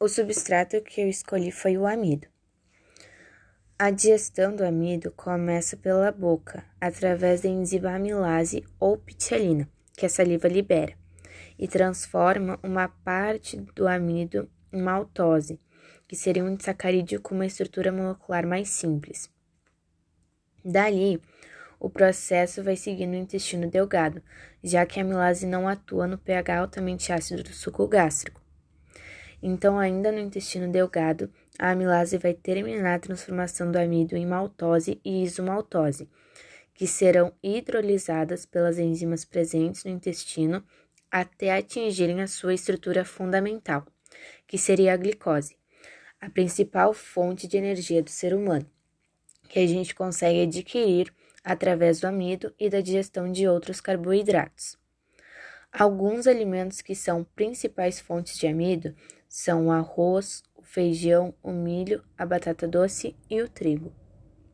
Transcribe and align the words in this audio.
O 0.00 0.06
substrato 0.06 0.80
que 0.80 1.00
eu 1.00 1.08
escolhi 1.08 1.50
foi 1.50 1.76
o 1.76 1.84
amido. 1.84 2.28
A 3.76 3.90
digestão 3.90 4.54
do 4.54 4.64
amido 4.64 5.10
começa 5.10 5.76
pela 5.76 6.12
boca, 6.12 6.64
através 6.80 7.40
da 7.40 7.48
enzima 7.48 7.90
amilase 7.90 8.62
ou 8.78 8.96
pitialina, 8.96 9.68
que 9.96 10.06
a 10.06 10.08
saliva 10.08 10.46
libera, 10.46 10.94
e 11.58 11.66
transforma 11.66 12.60
uma 12.62 12.86
parte 12.86 13.56
do 13.74 13.88
amido 13.88 14.48
em 14.72 14.80
maltose, 14.80 15.58
que 16.06 16.14
seria 16.14 16.44
um 16.44 16.54
disacarídeo 16.54 17.20
com 17.20 17.34
uma 17.34 17.46
estrutura 17.46 17.90
molecular 17.90 18.46
mais 18.46 18.68
simples. 18.68 19.28
Dali, 20.64 21.20
o 21.80 21.90
processo 21.90 22.62
vai 22.62 22.76
seguir 22.76 23.06
no 23.06 23.16
intestino 23.16 23.68
delgado, 23.68 24.22
já 24.62 24.86
que 24.86 25.00
a 25.00 25.02
amilase 25.02 25.44
não 25.44 25.66
atua 25.66 26.06
no 26.06 26.16
pH 26.16 26.60
altamente 26.60 27.12
ácido 27.12 27.42
do 27.42 27.52
suco 27.52 27.88
gástrico. 27.88 28.47
Então, 29.42 29.78
ainda 29.78 30.10
no 30.10 30.18
intestino 30.18 30.70
delgado, 30.70 31.30
a 31.58 31.70
amilase 31.70 32.18
vai 32.18 32.34
terminar 32.34 32.94
a 32.94 32.98
transformação 32.98 33.70
do 33.70 33.78
amido 33.78 34.16
em 34.16 34.26
maltose 34.26 35.00
e 35.04 35.22
isomaltose, 35.22 36.08
que 36.74 36.86
serão 36.86 37.32
hidrolisadas 37.42 38.44
pelas 38.44 38.78
enzimas 38.78 39.24
presentes 39.24 39.84
no 39.84 39.90
intestino 39.90 40.62
até 41.10 41.56
atingirem 41.56 42.20
a 42.20 42.26
sua 42.26 42.54
estrutura 42.54 43.04
fundamental, 43.04 43.86
que 44.46 44.58
seria 44.58 44.92
a 44.92 44.96
glicose, 44.96 45.56
a 46.20 46.28
principal 46.28 46.92
fonte 46.92 47.46
de 47.46 47.56
energia 47.56 48.02
do 48.02 48.10
ser 48.10 48.34
humano, 48.34 48.68
que 49.48 49.58
a 49.58 49.66
gente 49.66 49.94
consegue 49.94 50.42
adquirir 50.42 51.12
através 51.42 52.00
do 52.00 52.06
amido 52.06 52.52
e 52.58 52.68
da 52.68 52.80
digestão 52.80 53.30
de 53.30 53.48
outros 53.48 53.80
carboidratos. 53.80 54.76
Alguns 55.78 56.26
alimentos 56.26 56.80
que 56.80 56.92
são 56.92 57.22
principais 57.22 58.00
fontes 58.00 58.36
de 58.36 58.48
amido 58.48 58.96
são 59.28 59.68
o 59.68 59.70
arroz, 59.70 60.42
o 60.56 60.62
feijão, 60.64 61.32
o 61.40 61.52
milho, 61.52 62.02
a 62.18 62.26
batata 62.26 62.66
doce 62.66 63.14
e 63.30 63.40
o 63.40 63.48
trigo. 63.48 63.92